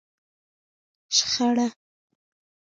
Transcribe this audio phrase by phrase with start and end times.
[1.15, 1.67] شخړه